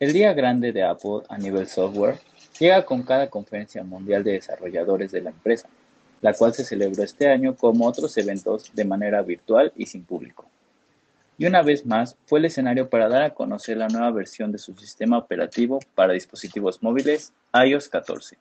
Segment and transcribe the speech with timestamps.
[0.00, 2.18] El día grande de Apple a nivel software
[2.58, 5.68] llega con cada conferencia mundial de desarrolladores de la empresa,
[6.22, 10.46] la cual se celebró este año como otros eventos de manera virtual y sin público.
[11.36, 14.56] Y una vez más fue el escenario para dar a conocer la nueva versión de
[14.56, 18.38] su sistema operativo para dispositivos móviles iOS 14.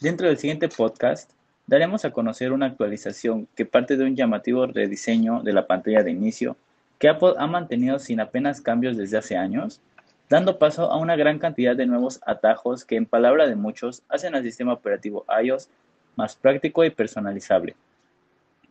[0.00, 1.30] Dentro del siguiente podcast
[1.66, 6.12] daremos a conocer una actualización que parte de un llamativo rediseño de la pantalla de
[6.12, 6.56] inicio
[6.98, 9.82] que Apple ha mantenido sin apenas cambios desde hace años
[10.28, 14.34] dando paso a una gran cantidad de nuevos atajos que en palabra de muchos hacen
[14.34, 15.68] al sistema operativo iOS
[16.16, 17.76] más práctico y personalizable.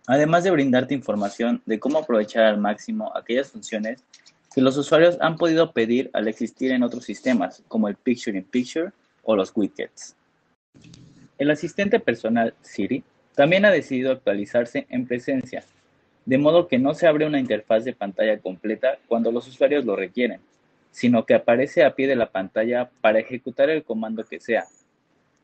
[0.08, 4.04] Además de brindarte información de cómo aprovechar al máximo aquellas funciones
[4.54, 8.44] que los usuarios han podido pedir al existir en otros sistemas, como el Picture in
[8.44, 8.92] Picture
[9.24, 10.16] o los widgets.
[11.38, 13.04] El asistente personal Siri
[13.36, 15.64] también ha decidido actualizarse en presencia,
[16.26, 19.96] de modo que no se abre una interfaz de pantalla completa cuando los usuarios lo
[19.96, 20.40] requieren,
[20.94, 24.66] sino que aparece a pie de la pantalla para ejecutar el comando que sea.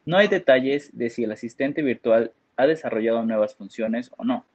[0.05, 4.45] No hay detalles de si el asistente virtual ha desarrollado nuevas funciones o no,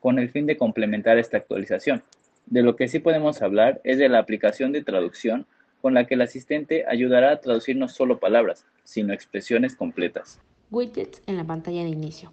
[0.00, 2.02] con el fin de complementar esta actualización.
[2.46, 5.46] De lo que sí podemos hablar es de la aplicación de traducción
[5.82, 10.40] con la que el asistente ayudará a traducir no solo palabras, sino expresiones completas.
[10.70, 12.32] Widgets en la pantalla de inicio.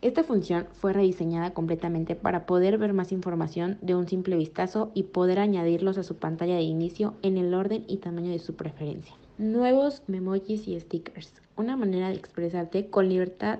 [0.00, 5.02] Esta función fue rediseñada completamente para poder ver más información de un simple vistazo y
[5.04, 9.14] poder añadirlos a su pantalla de inicio en el orden y tamaño de su preferencia.
[9.38, 13.58] Nuevos memojis y stickers, una manera de expresarte con libertad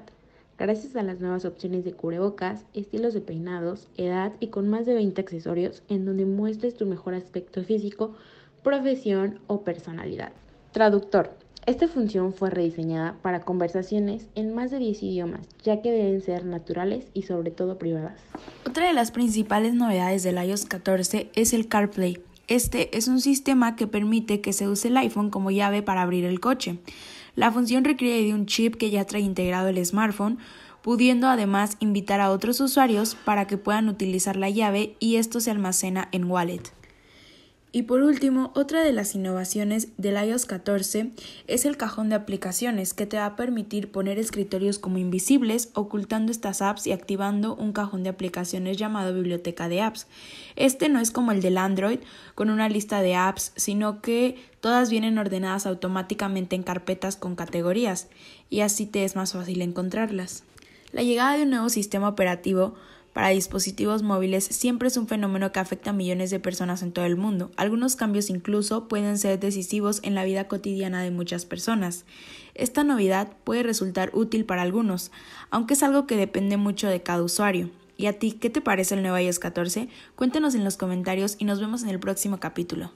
[0.58, 4.94] gracias a las nuevas opciones de cubrebocas, estilos de peinados, edad y con más de
[4.94, 8.14] 20 accesorios en donde muestres tu mejor aspecto físico,
[8.62, 10.30] profesión o personalidad.
[10.70, 11.30] Traductor.
[11.68, 16.46] Esta función fue rediseñada para conversaciones en más de 10 idiomas, ya que deben ser
[16.46, 18.18] naturales y sobre todo privadas.
[18.66, 22.22] Otra de las principales novedades del iOS 14 es el CarPlay.
[22.46, 26.24] Este es un sistema que permite que se use el iPhone como llave para abrir
[26.24, 26.78] el coche.
[27.36, 30.38] La función requiere de un chip que ya trae integrado el smartphone,
[30.80, 35.50] pudiendo además invitar a otros usuarios para que puedan utilizar la llave y esto se
[35.50, 36.77] almacena en Wallet.
[37.70, 41.10] Y por último, otra de las innovaciones del iOS 14
[41.46, 46.32] es el cajón de aplicaciones que te va a permitir poner escritorios como invisibles, ocultando
[46.32, 50.06] estas apps y activando un cajón de aplicaciones llamado biblioteca de apps.
[50.56, 51.98] Este no es como el del Android
[52.34, 58.08] con una lista de apps, sino que todas vienen ordenadas automáticamente en carpetas con categorías
[58.48, 60.42] y así te es más fácil encontrarlas.
[60.92, 62.74] La llegada de un nuevo sistema operativo
[63.12, 67.04] para dispositivos móviles siempre es un fenómeno que afecta a millones de personas en todo
[67.04, 67.50] el mundo.
[67.56, 72.04] Algunos cambios incluso pueden ser decisivos en la vida cotidiana de muchas personas.
[72.54, 75.10] Esta novedad puede resultar útil para algunos,
[75.50, 77.70] aunque es algo que depende mucho de cada usuario.
[77.96, 79.88] ¿Y a ti qué te parece el nuevo iOS 14?
[80.14, 82.92] Cuéntanos en los comentarios y nos vemos en el próximo capítulo.